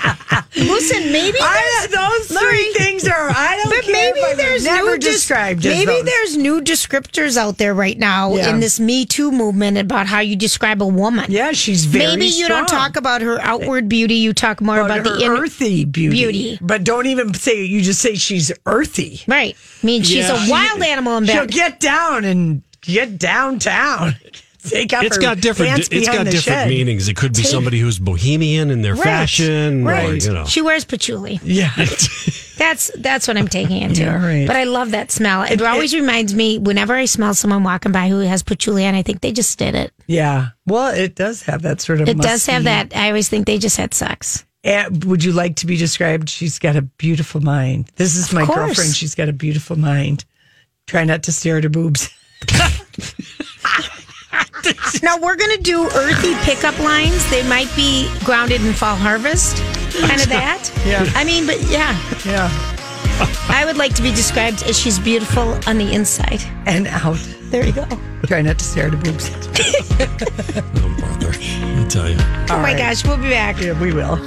[0.55, 3.29] Listen, maybe I, those Lori, three things are.
[3.29, 3.93] I don't but care.
[3.93, 5.65] maybe if I've there's never new des- described.
[5.65, 6.05] as Maybe those.
[6.05, 8.49] there's new descriptors out there right now Yeah.
[8.49, 11.31] in this Me Too movement about how you describe a woman.
[11.31, 12.05] Yeah, she's very.
[12.05, 12.19] Strong.
[12.19, 14.15] Maybe you don't talk about her outward beauty.
[14.15, 16.15] You talk more about, about, her the inner earthy beauty.
[16.17, 16.57] beauty.
[16.61, 19.21] But don't even say you just say she's earthy.
[19.27, 19.55] Right.
[19.83, 20.47] I mean, she's Yeah.
[20.47, 24.15] a wild animal in She'll get down and get downtown.
[24.67, 25.69] Take up It's her got different.
[25.71, 26.67] pants It's behind got different shed.
[26.69, 27.07] meanings.
[27.07, 29.03] It could be somebody who's bohemian in their Right.
[29.03, 30.21] fashion, or Right.
[30.25, 30.45] you know.
[30.45, 31.39] She wears patchouli.
[31.41, 31.71] Yeah.
[32.57, 34.01] That's that's what I'm taking into.
[34.01, 34.47] Yeah, right.
[34.47, 35.43] But I love that smell.
[35.43, 39.03] It, always reminds me whenever I smell someone walking by who has patchouli on, I
[39.03, 39.93] think they just did it.
[40.07, 40.47] yeah.
[40.65, 42.09] Well, it does have that sort of.
[42.09, 42.95] It does have that.
[42.95, 44.43] I always think they just had sex.
[44.63, 46.29] Eh, would you like to be described?
[46.29, 47.89] She's got a beautiful mind.
[47.95, 48.57] This is my course.
[48.57, 48.95] girlfriend.
[48.95, 50.25] She's got a beautiful mind.
[50.87, 52.09] Try not to stare at her boobs.
[55.03, 57.29] Now we're gonna do earthy pickup lines.
[57.29, 59.57] They might be grounded in fall harvest,
[60.01, 60.69] kind of that.
[60.85, 61.05] Yeah.
[61.15, 62.49] I mean, but yeah, Yeah.
[63.49, 66.41] I would like to be described as she's beautiful on the inside.
[66.65, 67.17] And out.
[67.43, 67.85] There you go.
[68.25, 69.29] Try not to stare at her boobs.
[69.29, 71.31] Don't bother.
[71.33, 72.17] I tell you.
[72.49, 73.59] oh my gosh, we'll be back.
[73.61, 74.17] Yeah, we will.